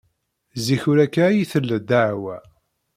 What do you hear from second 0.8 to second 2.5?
ur akka ay tella ddeɛwa.